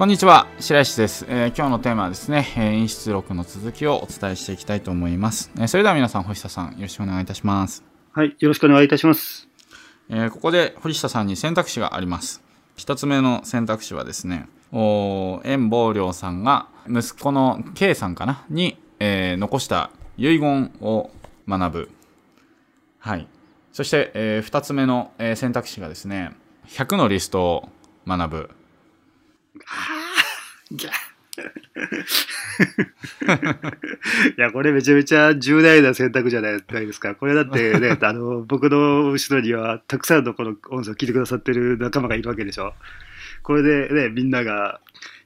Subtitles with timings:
[0.00, 7.84] こんにちは白石です、えー、今日のテーマはですね、え演出録の続きをお伝えしていきたいと思います、えー、それでは皆さん星田さんよろしくお願いいたします。
[8.12, 9.46] はいよろしくお願いいたします、
[10.08, 12.42] えー、ここで星田さんに選択肢があります。
[12.76, 18.46] 一つ目の選択肢はですねお遠望良さんが息子の K さんかな？
[18.48, 21.10] に、え残した遺言を
[21.46, 21.90] 学ぶ。
[23.00, 23.28] はい。
[23.70, 26.32] そして、え2つ目の、え選択肢がですね
[26.68, 27.68] 100のリストを
[28.06, 28.50] 学ぶ
[34.36, 37.14] いや、これめちゃめちゃ重大な選択じゃないですか。
[37.14, 42.74] これだってね、 あの、僕の後ろにはたくさんのこの音声を聞いてくださってる仲間がいるわけでしょ。
[43.42, 44.80] これでね、みんなが、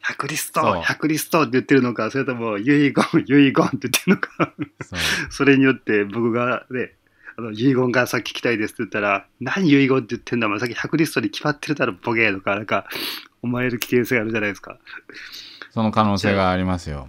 [0.06, 2.92] 100リスト !100 リストって言ってるのか、それとも、遺言、
[3.26, 4.52] 遺言って言ってるのか
[5.30, 6.92] それによって僕がね、
[7.36, 12.86] あの遺言がさっき聞きたいですって言ったら、何遺言って言ってんだ、まあ、さっき100リストに決まってるだろ、ボケとか、なんか、
[13.42, 14.78] 思われる危険性があるじゃないですか。
[15.70, 17.06] その可能性がありますよ。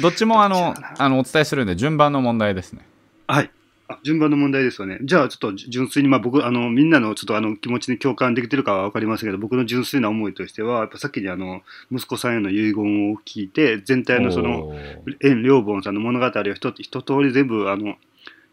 [0.00, 2.86] どっちもあの、あの、お伝えするんで、順番の問題ですね。
[3.26, 3.50] はい。
[3.88, 4.98] あ順番の問題ですよね。
[5.02, 14.74] じゃあ、ちょっと純粋に、まあ僕、あの、みんなのちょっとあの、気持ちに共感できてるかは分かりませんけど、僕の純粋な思いとしては、やっぱさっきにあの、息子さんへの遺言を聞いて、全体のその、
[15.20, 17.96] 縁良本さんの物語を一一通り全部、あの、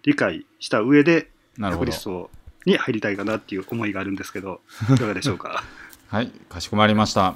[0.03, 2.29] 理解した上で、なるほど。
[2.65, 4.61] に入りたいかなっていう思いがあるんですけど、
[4.93, 5.63] いかがでしょうか？
[6.07, 7.35] はい、かしこまりました。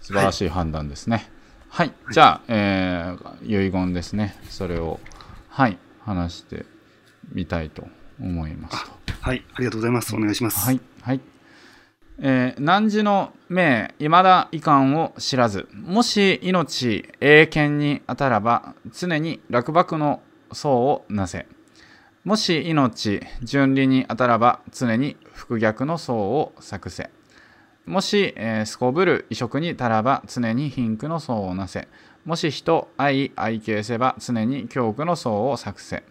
[0.00, 1.30] 素晴らしい判断ですね。
[1.68, 4.36] はい、はい、じゃあ、えー、遺言ですね。
[4.48, 5.00] それを、
[5.50, 6.64] はい、話して
[7.32, 7.86] みたいと
[8.20, 8.90] 思います
[9.20, 10.14] はい、ありがとうございます。
[10.16, 10.64] お願いします。
[10.64, 11.20] はい、はい。
[12.20, 20.22] えー、汝の命、いまだ遺憾を知らず、もし命、永遠に当たらば、常に落幕の
[20.52, 21.46] 層をなせ。
[22.24, 27.10] もし命、順利に当たらば、常に複逆の層を作せ。
[27.88, 31.88] もし、えー、すこぶる移植に足らば常に貧苦の層をなせ。
[32.26, 36.02] もし人、愛、愛敬せば常に恐怖の層を作せ。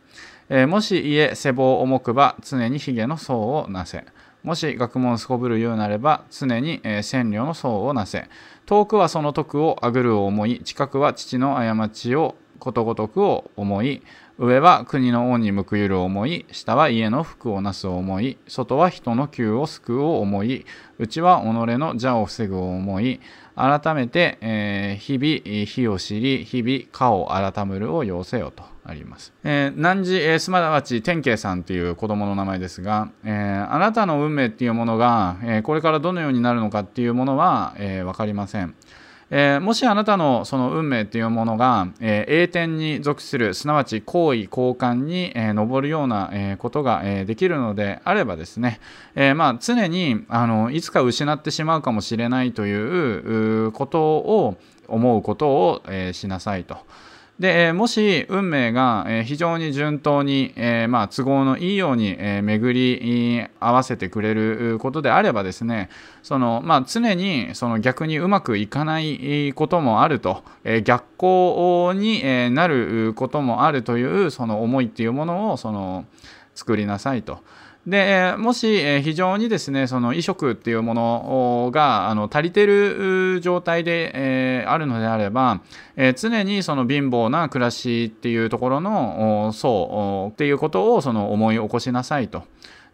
[0.49, 4.05] えー、もし家、世望重くば常に髭の層をなせ。
[4.43, 8.27] もし学問すこぶるようなれば常に、えー、千両の層をなせ。
[8.65, 14.01] 遠くはその徳をあぐるを思い、近くは父の過ちをことごとくを思い、
[14.39, 20.63] 上は国の恩に報いる思い、下は家の福をなす思い、外は人の急を救う思い、
[20.99, 23.19] 内は己の邪を防ぐ思い、
[23.55, 29.33] 改めて、えー、日々、火を知り、日々、家を改むるを要せよとあります。
[29.43, 38.75] えー、南寺、えー、すまだち天慶さんという子供の名前ですが、えー、あなたの運命っていうものが、え、これからどのようになるのかっていうものは、えー、分かりません。
[39.29, 48.79] えー、もしあなたのその運命というものが、えー、栄転に属するすなわち好意交換に、えー、上るような、えー、ことが、えー、できるのであればですね、
[49.15, 56.77] えーまあ、常にあのいつか失ってしまうかもしれないということを思うことを、えー、しなさいと。
[57.39, 65.89] で、もし運命が非常に順当に、え、まあ、都合のいいように、え、巡り合わせてくれることであればですね、
[66.23, 76.05] そのまあ、常にその逆にうまくいかないこともあると、え、逆行になることもあるというその思いっていうものをその
[76.55, 77.39] 作りなさいと。
[77.87, 85.61] でもし非常にですねその移植っていうものがあの足りてる状態で、えー、あるのであれば、
[85.95, 92.43] えー、常にその貧乏な暮らしっていうところの層っていうことをその思い起こしなさいと。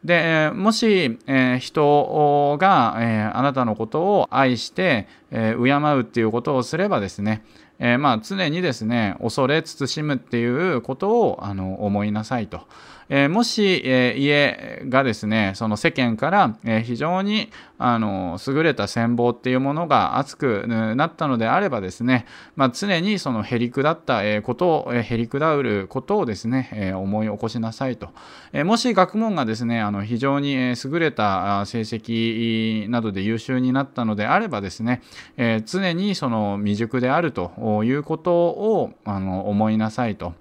[0.05, 7.43] でもし、えー、人が、えー、あなたのことを愛して、えー、敬うっていうことをすればですね、
[7.79, 12.67] えまあ、常にですね恐れ慎むっていうことをあの思いなさいと。
[13.09, 28.09] えー、もし、えー、家がですね、その世間から、えー、非常にあの優れた戦望っていうものが熱くなったのであればですね、まあ、常にそのへりくだったことを、へりくだることをですね、え思い起こしなさいと。
[28.53, 35.02] えもし学問がですね、あの非常に優れた成績などで優秀になったのであればですね、
[35.38, 40.34] え常にその未熟であるということをあの思いなさいと。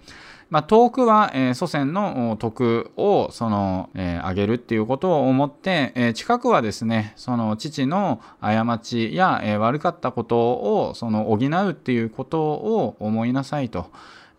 [0.52, 13.86] まあ、遠くは、えー、祖先の徳をその、えー、あげるっていうことを思って、えー、近くはですねその父の過ちや、え、悪かったことをその補うっていうことを思いなさいと。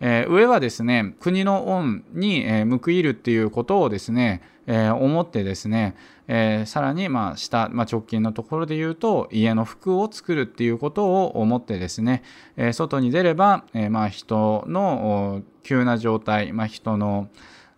[0.02, 5.96] え、上はですね国の恩に、え、報いるっていうことをですね、えー、思ってですね、
[6.28, 12.24] えー、さらにまあ下、まあ、直近のところで言うと家の服を作るっていうことを思ってですね、
[12.56, 17.30] え外に出れば、えまあ人の急な状態、まあ、人の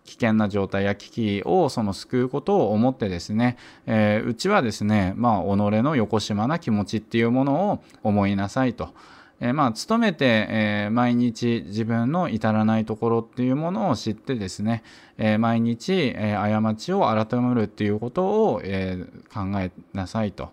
[0.04, 3.56] 危険な状態や危機をその救うことを思ってですね、
[3.86, 8.94] え、うちはですね、まあ、己の横島な気持ちっていうものを思いなさいと。
[9.40, 14.82] えー、まあ努めて、えー、毎日自分の至らないところっていうものを知ってですね、
[15.18, 20.50] えー、毎日、え過ちを改めるっていうことを、え考えなさいと。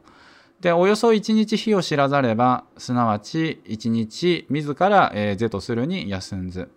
[0.61, 6.69] でおよそ一日日を知らざればすなわち一日自ら、え是とするに休んず。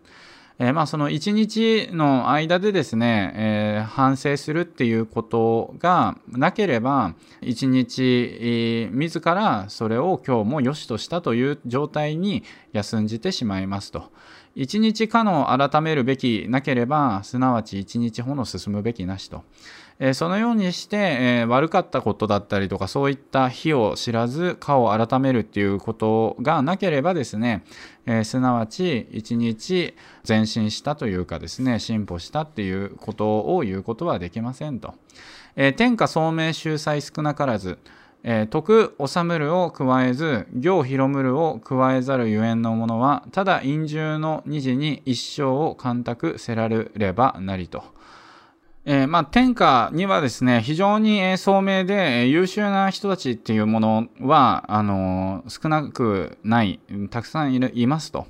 [0.58, 12.42] えー、まあその一日の間でですね、えー、反省するっていうことがなければ一日、自らそれを今日も良しとしたという状態に
[12.72, 14.10] 休んじてしまいますと。
[14.54, 19.44] 一日かの改めるべきなければすなわち一日ほの進むべきなしと。
[19.98, 27.64] えそのようにして、え悪かったことだったりとかそういった非を知らずかを改めるっていうことがなければですね、
[28.04, 29.94] えすなわち一日
[30.26, 34.94] 前進したというかですね進歩したっていうことを言うことはできませんと。
[35.56, 37.78] え天下聡明秀才少なからず
[38.28, 47.84] え、徳治むるを加えず行広むるを加えざるゆえんのものはただ陰獣の二次に一生を干拓せられればなりと。
[48.88, 56.78] えー、まあ、天下にはですね、非常に、え聡明で、優秀な人たちっていうものは、あの少なくない、
[57.10, 58.28] たくさんいるいますと。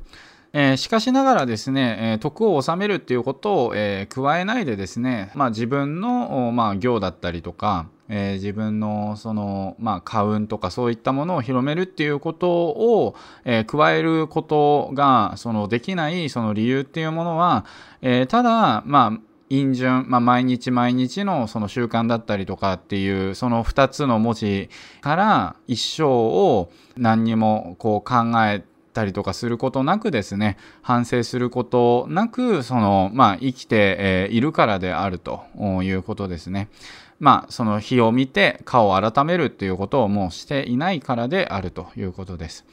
[0.55, 13.15] え、しかしながらですね、え徳を収めるっていうことを、え加えないでですね、まあ、自分の、まあ、行だったりとか、えー、自分のその、まあ、家運とかそういったものを広めるっていうことを、
[13.45, 17.65] えー、加えることがそのできないその理由っていうものは、
[18.01, 24.71] えー、ただまあ陰順、まあ、毎日毎日のその習慣だったりとかっていうその2つの文字
[25.01, 35.45] から一生を何にもこう考えたりとかすることなくですね反省することなくそのまあ生きているからであると
[35.83, 36.69] いうことですね。
[37.19, 42.65] まあその日を見て顔を改めるっていうことをもうしていないからであるということです。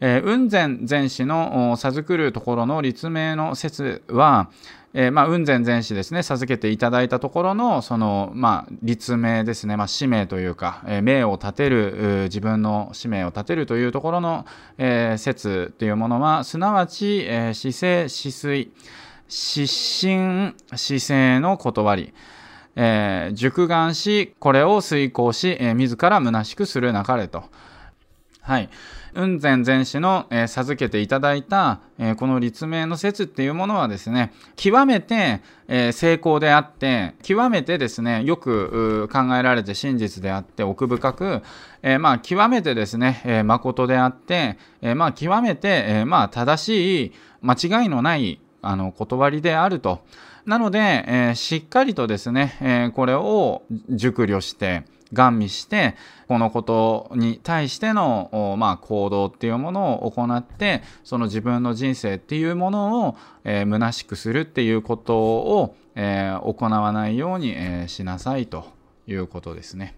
[0.00, 4.50] えー、雲仙禅師の授くるところの立命の説は、
[4.94, 14.46] えー、まあ、雲仙禅師ですね、授けていただいたところの、その、まあ、立命ですね、まあ、使命というか、えー、命を立てる、自分の使命を立てるというところの、
[14.78, 18.72] えー、説というものは、すなわち、えー、姿勢、止水、
[19.28, 22.14] 失神、姿勢の断り、
[22.76, 27.44] えー、熟眼し、これを遂行し、えー、自ら虚しくするなかれと。
[28.48, 28.70] はい。
[29.12, 41.42] 雲仙禅師の、えー、授けていただいた、えー、この立命の説っていうものはですね、極めて、えー、成功であって、極めてですね、よく考えられて真実であって奥深く、
[41.82, 47.12] えまあ、極めてですね、え誠であって、えまあ、極めて、えまあ、正しい、
[47.42, 50.00] 間違いのないあの断りであると。
[50.46, 55.96] なので、えしっかりとですね、えこれを熟慮して、ガン見して
[56.26, 68.66] このことに対しての、まあ、行動っていうものを行ってその自分の人生っていうものを、えー、虚しくするっていうことを、えー、行わないように、えー、しなさいと
[69.06, 69.96] いうことですね。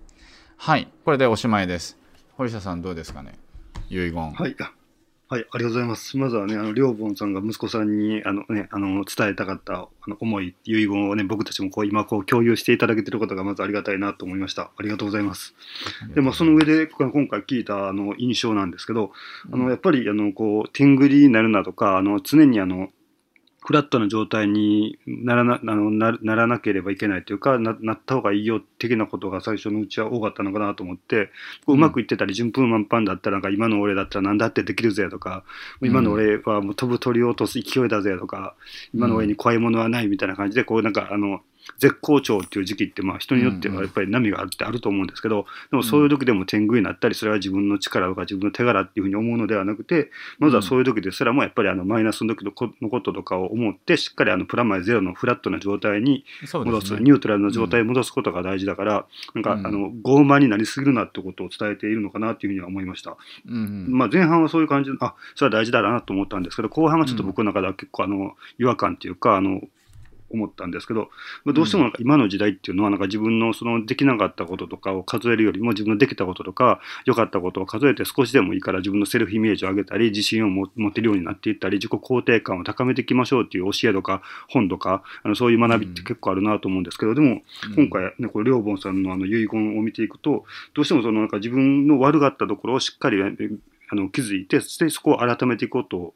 [0.56, 1.98] はいこれでおしまいです。
[2.36, 3.38] 堀下さんどうですかね？
[3.88, 4.32] 遺言。
[4.32, 4.56] はい
[5.32, 6.16] はい、ありがとうございます。
[6.16, 14.72] まずはね、あの、りょうぼんさんが息子さんに、あのね、あの、伝えたかったあの思い、遺言をね、僕たちもこう、今こう、共有していただけてることがまずありがたいなと思いました。
[14.76, 15.54] ありがとうございます。
[16.16, 19.12] で、まあ、その上で、今回聞いた、あの、印象なんですけど、
[19.52, 22.88] あの、やっぱり、あの、こう、天狗になるなとか、あの、常にあの、
[23.70, 31.30] フラットな状態にならなあのなならなければいけないというかな、なった方がいいよ的なことが最初のうちは多かったのかなと思って、
[31.68, 35.44] うまくいってたり、順風満帆だったら、なんか今の俺だったら何だってできるぜとか、
[35.82, 38.56] 今の俺はもう飛ぶ鳥を落とす勢いだぜとか、
[38.92, 41.40] 今の俺に怖いものはないみたいな感じで、こうなんかあの、
[41.78, 63.16] 絶好調っていう時期ってまあ人によってはやっぱり波があるってあると思うんですけど、でもそういう時でも天狗になったりそれは自分の力とか自分の手柄っていうふうに思うのではなくてまずはそういう時ですらもやっぱりあのマイナスの時のこととかを思ってしっかりあのプラマイゼロのフラットな状態に戻す、ね、ニュートラルな状態に戻すことが大事だから、なんかあの傲慢になりすぎるなってことを伝えているのかなっていうふうには思いました。
[63.46, 69.62] うんまあ、前半はそういう感じであそれは大事だなと思ったんですけど後半がちょっと僕の中では結構あの違和感っていうかあの
[70.30, 71.08] 思ったんですけど、
[71.44, 87.42] まあ、どうしてもなんか今の時代っていうのはなんか自分のそのできなかったこととかを数えるよりも自分のできたこととか良かったことを数えて少しでもいいから自分のセルフイメージを上げたり自信を持てるようになっていったり自己肯定感を高めていきましょうっていう教えとか本とかあのそういう学びって結構あるなと思うんですけどでも
[87.76, 90.44] 今回ねこれ両本さんのあの遺言を見ていくと
[90.74, 96.14] どうしてもそのなんか自分の悪かったところをしっかりあの気づいてそこを改めていこうと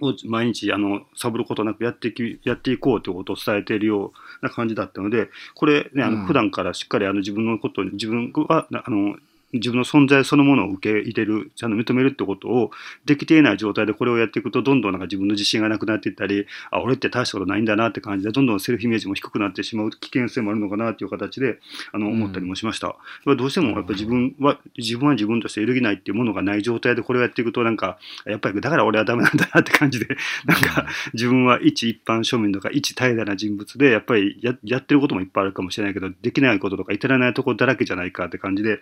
[0.00, 6.20] を毎日あのサボることなくやっていきやっていこうということを伝えているような感じだったのでこれねあうん。
[6.20, 9.16] の普段からしっかりあの自分のことに自分はあの
[9.52, 12.70] 自分の存在そのものを受け入れるちゃんと認めるってことを
[13.04, 21.58] できていない状態でこれをやっていくとどんどんなんか自分の自信がなくなっていったりあ俺って大したことないんだなって感じでどんどんセルフイメージも低くなってしまう危険性もあるのかなっていう形で
[21.92, 22.88] あのうん思ったりもしました。
[22.88, 38.80] これどうしてもやっぱ自分は自分は自分として揺るぎないっていうものがない状態でこれをやっていくとなんかやっぱりだから俺はダメなんだなって感じでなんか自分は一一般庶民とか一怠惰な人物でやっぱりややってることもいっぱいあるかもしれないけどできないこととか至らないところだらけじゃないかって感じで。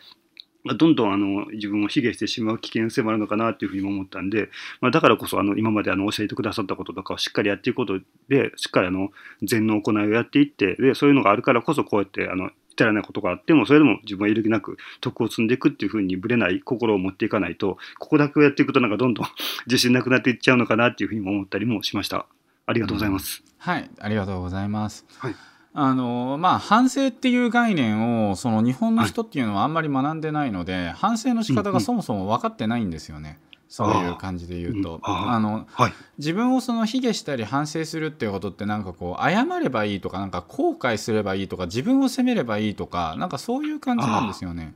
[0.65, 4.49] まあどんどんあの自分を卑下してしまう危険性もあるのかなっていうふうにも思ったんで、
[4.81, 8.01] まあ、だからこそあの今まであの教えてくださったこととかをしっかりやっていくこと。
[8.29, 9.11] でしっかりあの
[9.43, 19.27] 禅の行いをやっていってでそういうのがあるからこそこうやってあの至らないことがあってもそれでも自分は揺るぎなく徳を積んでいくっていうふうにぶれない心を持っていかないとここだけをやっていくとなんかどんどん
[19.67, 22.27] 自信なくなっていっちゃうのかなっていうふうにも思ったりもしました。
[22.67, 25.07] ありがとうございます、はい、ありがとうございます。
[25.19, 25.35] はい
[25.81, 33.39] あのまあ反省っていう概念をその日本の人っていうのはあんまり学んでないので、反省の仕方がそもそも分かってないんですよね。
[33.69, 35.93] そういう感じで言うと、あのはい。
[36.19, 44.75] 自分をその卑下したり反省するっていうことってなんかこう謝ればいいとかなんか後悔すればいいとか自分を責めればいいとかなんかそういう感じなんですよね。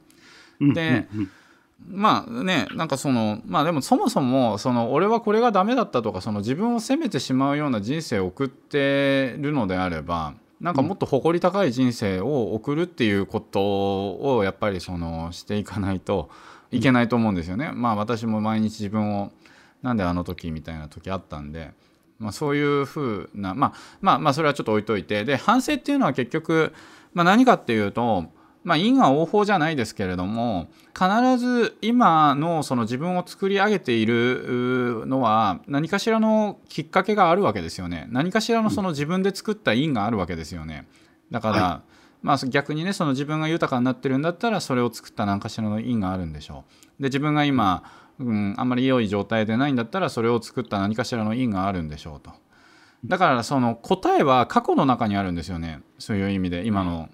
[0.60, 0.74] うん。
[0.74, 1.20] でうん。
[1.20, 1.30] うん。
[1.88, 16.30] まあねなんかそのまあでもそもそもその俺はこれがダメだったとかその自分を責めてしまうような人生を送ってるのであればなんかもっと誇り高い人生を送るっていうことをやっぱりそのしていかないと
[16.70, 17.72] いけないと思うんですよね。
[17.74, 19.32] まあ私も毎日自分を
[19.82, 21.72] なんであの時みたいな時あったんで。
[22.18, 26.72] まあ、そういうふうな、まあ、まあまあそれはちょっと置いといてで反省っていうのは結局、
[27.14, 28.26] まあ、何かっていうと
[28.64, 38.06] まあ、因果応報じゃないですけれども必ず今のその自分を作り上げているのは何かしらのきっかけがあるわけですよね。
[38.10, 40.86] 何かしらのその自分で作った因があるわけですよね。
[41.30, 41.82] だから、は
[42.22, 46.64] まあ、逆にねその自分が豊かになってるんだったらそれを作った何かしらの因があるんでしょ
[46.98, 47.02] う。
[47.02, 47.82] で自分が今、
[48.20, 52.30] うん、あんまり良い状態でないんだったらそれを作った何かしらの因があるんでしょうと。
[53.04, 55.80] だからその答えは過去の中にあるんですよね。
[55.98, 57.10] そういう意味で今の、うん、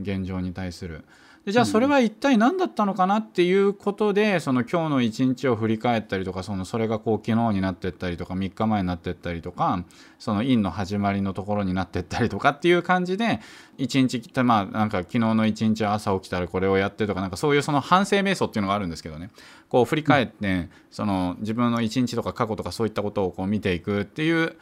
[0.00, 1.04] 現状に対する。
[1.44, 9.84] でじゃあそれは一体何だったのかなっていうことでその今日の一日を振り返ったりとかそのそれがこう昨日になってったりとか3日前になってったりとか
[10.20, 13.40] その陰の始まりのところになってったりとかっていう感じで
[13.76, 19.30] 一日ってまあなんか昨日の一日朝起きたらこれをやってとかなんかそういうその反省瞑想っていうのがあるんですけどね。
[19.68, 24.56] こう振り返ってその自分の一日とか過去とかそういったことをこう見ていくっていう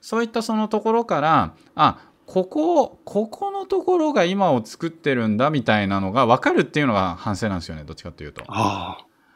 [0.00, 1.98] そういったそのところからあ
[2.30, 8.44] ここここのところが今を作ってるんだみたいなのが分かるっていうのが反省なんですよねどっちかっていうと。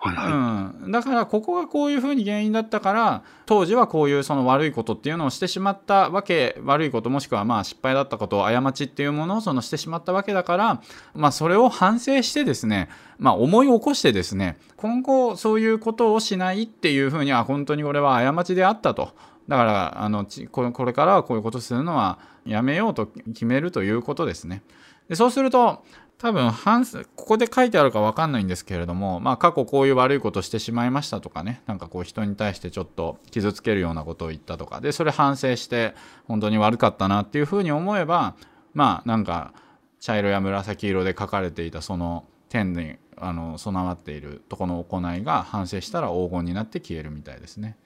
[0.06, 10.82] うん、だからここがこういうふうに原因だったから当時はこういうその悪いことっていうのをしてしまったわけ悪いこともしくはまあ失敗だったことを過ちっていうものをそのしてしまったわけだから、
[11.14, 19.14] まあ、それを反省してですね、まあ、思い起こしてですね今後そういうことをしないっていうふうには本当に俺は過ちであったと。
[19.48, 24.62] だからあのちこれからはこういうことするのはやめようと決めるということですね。
[25.08, 25.84] でそうすると
[26.18, 26.86] 多分反
[27.16, 35.94] ここで書いてあるか分かんないんですけれども、まあ、過去こういう悪いことしてしまいましたとかねなんかこう人に対してちょっと傷つけるようなことを言ったとかでそれ反省して
[36.26, 38.36] 本当に悪かったなっていうふうに思えば
[38.72, 39.52] まあなんか
[40.00, 47.76] 茶色や紫色で書かれていたその天にあの備わっているとこの行いが反省したら黄金になって消えるみたいですね。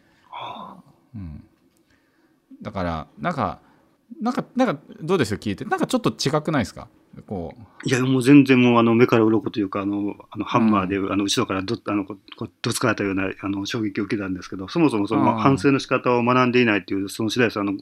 [1.15, 1.45] うん、
[2.63, 3.61] だからなんか
[4.21, 5.65] なんかなんかどうですよ聞いて。
[5.65, 6.89] なんかちょっと違くないですか？
[7.27, 7.89] こう。
[7.89, 17.75] いや、もう全然もうあの目から鱗というか、あの、あのハンマーで、あの後ろからどあのここどつかれたようなあの衝撃を受けたんですけど、そもそもその、うん反省の仕方を学んでいないっていう、その白石さんの、あ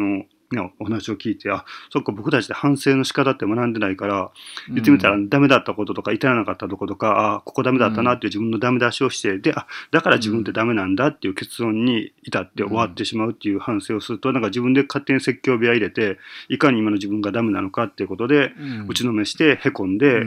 [0.00, 4.30] の、ね、お話を聞いて、あ、そっか、僕たちって反省の仕方って学んでないから、
[4.68, 18.88] 言ってみたらダメだったこととか至らなかったとことか、あここダメだったなっていう自分のダメ出しをして、であだから自分ってダメなんだっていう結論に至って終わってしまうっていう反省をすると、なんか自分で勝手に説教部屋入れていかに今の自分がダメなのかっていうことで、うん。
[18.88, 20.24] 打ちのめしてへこんで、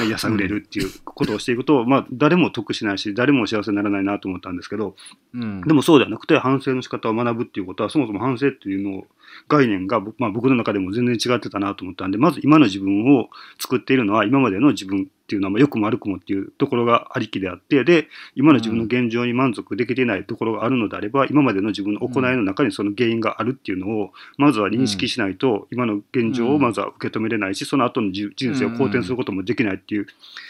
[0.00, 4.96] うんやさぐれるっていうことをしていくと、まあ誰も得しないし誰も幸せにならないなと思ったんですけど
[5.34, 5.60] うん。
[5.62, 9.06] でもそうではなくて反省の仕方を学ぶっていうことはそもそも反省っていうのを
[9.48, 13.28] 概念が、まあ、僕の中でも全然違ってたなと思ったんでまず今の自分を
[13.58, 18.06] 作っているのは今までの自分っていうのは、まあ、よくも悪くもっていうところがありきであってで
[18.36, 30.06] 今の自分の現状に満足できていないところがあるのであれば、今までの自分の行いの中にその原因があるっていうのをまずは認識しないと、今の現状をまずは受け止めれないしその後の人生を好転することもできないっていう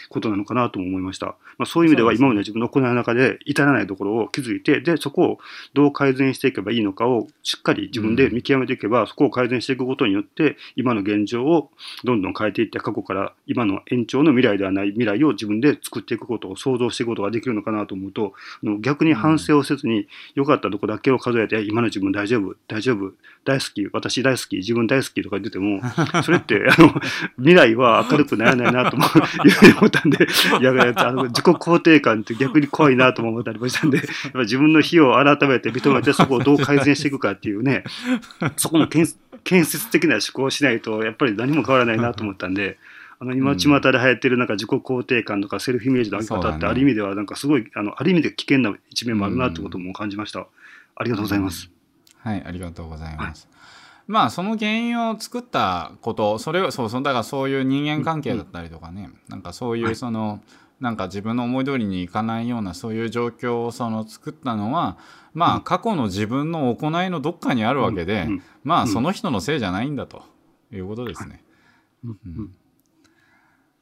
[0.09, 1.35] ことなのかなとも思いました。
[1.57, 5.37] まあ、そういう意味では今まで自分の行いの中で至らないところを気づいてでそこを
[5.73, 11.71] どう改善していけばいいのかをしっかり自分で見極めていけば、そこを改善していくことによって今の現状を
[12.03, 18.33] どんどん変えていって過去から今の延長の未来ではない未来を自分で作っていくことを想像していくことができるのかなと思うと
[18.79, 25.81] 逆に反省をせずに良かったところだけを数えて今の自分大丈夫大丈夫大好き私大好き自分大好きとか言ってても
[26.23, 26.93] それってあの
[27.37, 28.97] 未来は明るくならないなと
[29.45, 30.27] いうふうに思ったんで
[30.59, 37.83] いやあの自己肯定感って逆に怖いなとも思ったりもしたんでやっぱ自分の非を改めて認めてそこをどう改善していくかっていうね
[38.57, 39.07] そこの建
[39.43, 42.77] 設的な思考をしないとやっぱり何も変わらないなと思ったんで。
[43.19, 50.47] あの今、巷で流行ってるなんか自己肯定感とかセルフイメージの上げ方ってある意味ではなんかすごい、あのある意味で危険な一面もあるなってことも感じました。
[50.95, 51.69] ありがとうございます。
[52.19, 53.47] はい、ありがとうございます。
[53.49, 53.57] はい
[54.07, 60.39] まあその原因を作ったことそれをそうそうだからそういう人間関係だったりとかね、うん、なんかそういうその、はい、
[60.79, 64.97] なんか自分の思い通りにいかないようなそういう状況をその作ったのは
[65.33, 70.23] まあ過去の自分の行いのどっかにあるわけで、うん、まあその人のせいじゃないんだと
[70.71, 71.43] いうことですね。
[72.05, 72.51] うん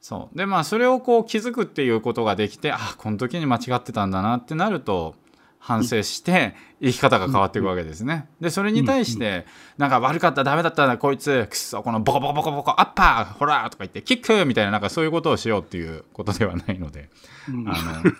[0.06, 0.38] そう。
[0.38, 5.16] でまあそれをこう気づくっていうことができてあこの時に間違ってたんだなってなると
[5.58, 8.28] 反省して生き方が変わっていくわけですね。
[8.40, 9.46] でそれに対して
[9.78, 17.10] なんか悪かったダメだったなこいつくそこのボコボコボコボコアッパーほらとか言ってキックみたいななんかそういうことをしようっていうことではないので、
[17.48, 18.12] あの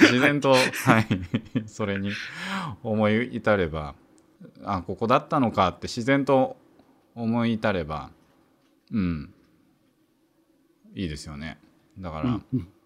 [0.00, 1.06] 自然と、はい、
[1.68, 2.10] それに
[2.82, 3.94] 思い至れば
[4.64, 6.56] あここだったのかって自然と
[7.14, 8.10] 思い至れば
[8.92, 9.32] うん
[10.94, 11.58] いいですよね。
[11.98, 12.40] だから、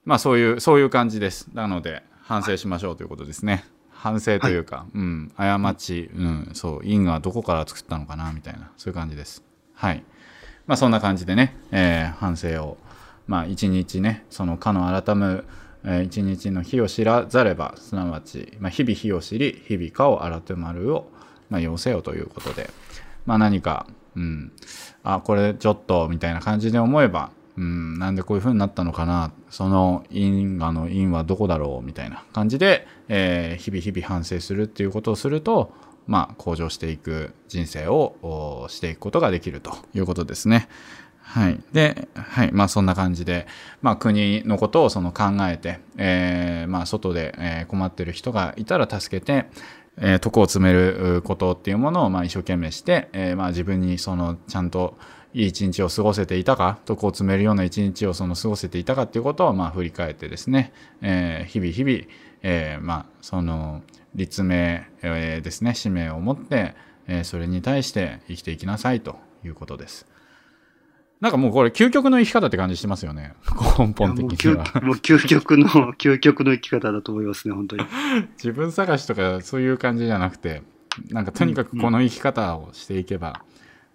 [0.04, 1.49] まあそういうそういう感じです。
[1.54, 3.64] なので反省しましょうということですね。
[4.02, 9.44] 反省というか、はい、うん、過ち、うん、そう、因はどこから作ったのかな、みたいな、そういう感じです。
[9.75, 10.02] はい。
[10.66, 12.78] まあ、そんな感じでね、えー、反省を、
[13.28, 15.44] まあ、一日ね、そのかの改む、
[15.85, 21.08] えー、一日の日を知らざれば、すなわち、まあ、日々日を知り、日々かを改まるを、
[21.49, 22.71] まあ、要せよということで、
[23.25, 23.86] まあ、何か、
[24.17, 24.50] うん、
[25.04, 35.73] あ、これちょっと、みたいな感じで思えば、うん、なんでこういう風になったのかなその因果の因はどこだろうみたいな感じで、えー、日々日々反省するっていうことをすると、
[36.06, 40.69] まあ、向上していく人生をしていくことができるということですね。
[41.23, 41.60] はい。
[41.73, 42.52] で、はい。
[42.52, 43.47] まあ、そんな感じで、
[43.80, 49.47] まあ、国のことをその考えて、えー、まあ、外で、え困ってる人がいたら助けて、
[49.99, 54.99] えー、徳を詰めることっていうものを、まあ、一生懸命して、えー、まあ、自分にその、ちゃんと、
[55.34, 62.04] いい一日を過ごせていたか徳を詰めるような一日をその過ごせていたかっていうことをまあ振り返ってですね、えー、日々日々、
[62.42, 63.82] えー、まあその
[64.14, 66.75] 立命、えー、ですね使命を持って、
[67.06, 70.06] えー、それに対して生きていきなさいということです。
[71.23, 73.34] なんかもうこれ究極の生き方って感じしてますよね。
[73.78, 74.64] 根本的には。
[74.82, 77.84] もう究極の、究極の生き方だと思いますね、本当に。
[78.42, 80.62] 自分探しとかそういう感じじゃなくて、
[81.10, 83.45] なんかとにかくこの生き方をしていけば、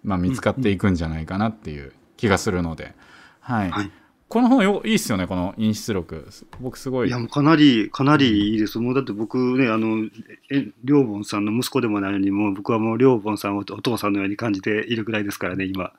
[0.02, 2.94] まあ、見つかっていくんじゃないかなっていう気がするので、
[3.40, 3.90] はい、はい、
[4.28, 6.28] この本よいいっすよね、この陰出録。
[6.60, 7.08] 僕すごい。
[7.08, 8.78] いや、もうかなり、かなりいいです。
[8.78, 10.04] もうだって僕ね、あの、
[10.50, 15.92] え、りょうぼんさんの息子でもないのに、もう僕はもうりょうぼんさんをお父さんのように感じているぐらいですからね、今。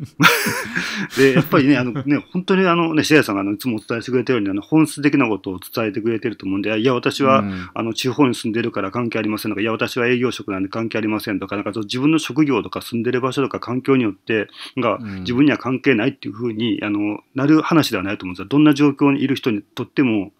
[1.18, 18.48] で、やっぱりね、あのね、本当にあのね、シェアさんがあのいつもお伝えしてくれてるように、あの、本質的なことを伝えてくれてると思うんで、いや、私は、うん、あの、地方に住んでるから関係ありませんとか、いや、私は営業職なんで関係ありませんとか、なんか自分の職業とか住んでる場所とか環境によって、が、自分には関係ないっていうふうに、あの、なる話ではないと思うんですよ。
[18.48, 20.32] どんな状況にいる人にとっても、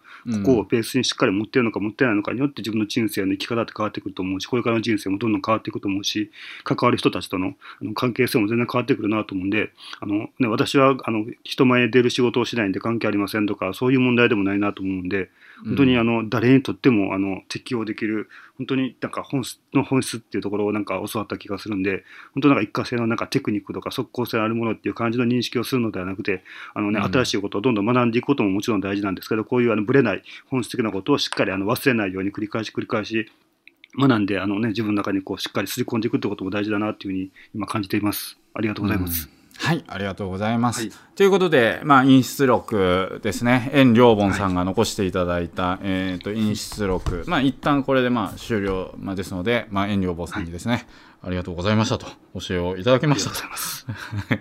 [0.43, 6.31] ここをベースにしっかり持ってるのか持ってないのかによって自分の人生の生き方って変わってくると思うし、これからの人生もどんどん変わっていくと思うし、
[6.63, 7.53] 関わる人たちとの
[7.93, 15.29] 関係性も全然変わってくるなと思うんで、あのね、私はあの人前に出る仕事をしないんで関係ありませんとか、そういう問題でもないなと思うんで、
[15.65, 26.43] 本当にあの誰にとってもあの適用できる、本当になんか本質の本質っていうところをなんか教わった気がするんで、本当なんか一過性のなんかテクニックとか即効性あるものっていう感じの認識をするのではなくて、
[26.73, 33.29] あのね、新しいことをどんどん学んでいくことももちろん大事なんですけど、こういうあのブレない本質的なことをしっかりあの忘れないように繰り返し繰り返し
[33.99, 38.37] 学んで、あのね、自分の中にこうしっかり刷り込んでいくってことも大事だなっていうふうに今感じています。
[38.53, 39.29] ありがとうございます。
[39.31, 40.81] うんはい、ありがとうございます。
[40.81, 50.85] はい、ということで、まあ、陰出録ですね、遠良本さんが残していただいた、はい、えっ、ー、と、陰出録、まあ、一旦これで、まあ、終了、まあ、ですので、まあ、遠良本さんにですね、はい、
[51.23, 52.07] ありがとうございましたと、
[52.39, 53.37] 教えをいただきましたと、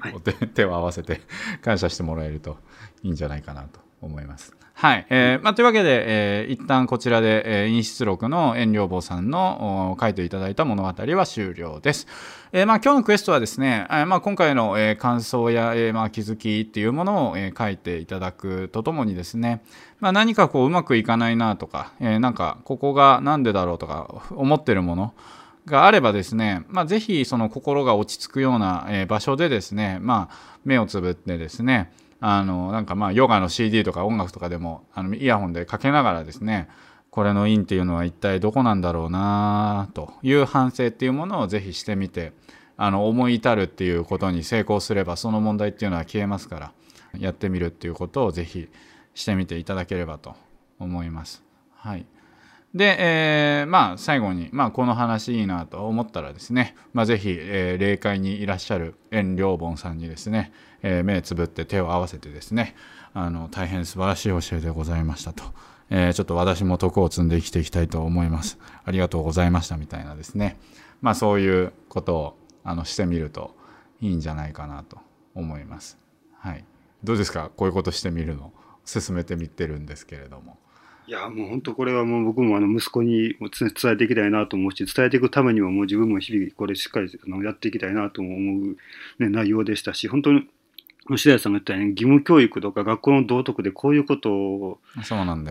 [0.06, 1.22] はい、 手を合わせて
[1.62, 2.58] 感謝してもらえると
[3.02, 4.65] いいんじゃないかなと思います。
[4.78, 5.06] はい。
[5.08, 6.04] えーまあ、というわけで、
[6.42, 12.06] えー一旦こちらで、えー、陰湿録の遠慮坊さんのお書いていただいた物語は終了です。
[12.52, 19.62] えーまあ、今日のクエストはですね、えーまあ、今回の、えー感想や、えーまあ、気づきっていうものを、えー書いていただくとともにですね、
[19.98, 25.14] まあ、何かこううまくいかないなとか、えーなんかここがなんでだろうとか思ってるもの
[25.64, 36.68] があればですね、まあ、ぜひその心が落ち着くような、えー場所でですね、まあ、目をつぶってですねあのなんかまあヨガの CD とか音楽とかでもあのイヤホンでかけながらですね
[37.10, 42.32] これの因っていうのは一体どこなんだろうなという反省っていうものをぜひしてみて
[42.76, 46.72] あの思い至るっていうことに成功すればその問題っていうのは消えますから
[47.18, 48.68] やってみるっていうことをぜひ
[49.14, 50.34] してみていただければと
[50.78, 51.42] 思います。
[51.74, 52.06] はい、
[52.74, 60.52] で、えーまあ最後に、まあ、この話いいなと思ったらですね、まあ、ぜひ、えー霊界にいらっしゃる遠良本さんにですね、
[60.82, 62.74] えー目つぶって手を合わせてですね
[63.14, 65.44] あの大変素晴らしい教えでございましたと、
[65.88, 68.58] えーちょっと私も徳を積んで生きていきたいと思います。
[68.84, 70.58] ありがとうございましたみたいなですね。
[71.00, 73.54] まあそういうことをあのしてみると
[74.00, 74.98] いいんじゃないかなと
[75.34, 75.98] 思います。
[76.38, 76.64] はい。
[77.04, 77.50] どうですか？
[77.56, 78.52] こういうことしてみるの？
[78.84, 80.58] 進めてみてるんですけれども。
[81.08, 88.76] いや、もう本当これはもう僕もあの息子に伝えていきたいなと思うし、伝えていくためにももう自分も日々これしっかりあのやっていきたいなと思う、
[89.22, 90.48] ね、内容でしたし、本当に、
[91.08, 94.78] 白石さんが言ったように義務教育とか学校の道徳でこういうことを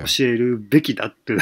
[0.06, 1.38] 教えるべきだって、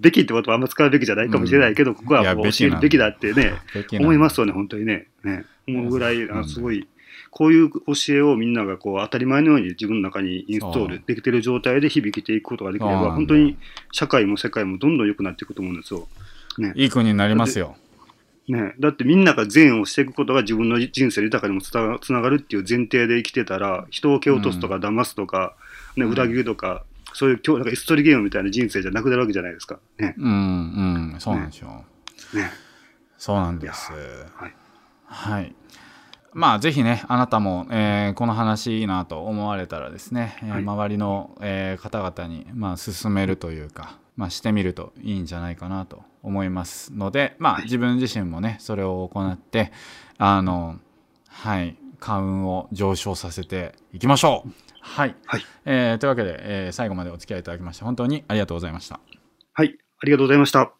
[0.00, 3.54] べきってことはあんま使うべきじゃないかもしれないけど、ここはもう教えるべきだってね、
[3.98, 5.08] 思いますよね、本当にね。
[5.24, 5.44] ね。
[5.66, 6.86] 思うぐらい、すごい、
[7.30, 13.56] こういう教えをみんながこう当たり前のように自分の中にインストールできてる状態で日々生きていくことができれば、本当に
[13.92, 16.08] 社会も世界もどんどん良くなっていくと思うんですよ。
[16.58, 17.76] ねいい国になりますよ
[18.48, 21.72] ね、だってみんなが善をしていくことが自分の人生豊かにもつ
[22.12, 25.54] ながるっていう前提で生きてたら、人を蹴落とすとか騙すとか、
[25.96, 29.78] ね、うん裏切るとか、そういう今日なんか椅子取りゲームみたいな人生じゃなくなるわけじゃないですか。
[29.98, 30.14] ね。
[30.18, 31.84] うんうんそうなんですよ、
[32.34, 32.50] ね。
[33.18, 33.92] そうなんです
[34.34, 34.54] はい。
[35.06, 35.54] はい。
[36.32, 49.72] まあ、ぜひね、あなたも、えーこの話いいなと思われたらですね、えーはい周りの、えー方々に、まあ、進めるというか、まあ、してみるといいんじゃないかなと思いますので、まあ、はい自分自身もね、それを行って、
[50.18, 50.78] あの、
[51.28, 54.50] はい、花運を上昇させていきましょう。
[54.82, 55.14] はい。
[55.26, 55.42] はい。
[55.64, 59.00] えーというわけで、えー最後までお付き合いいただきまして、本当にありがとうございました。
[59.52, 59.76] はい。
[60.02, 60.79] ありがとうございました。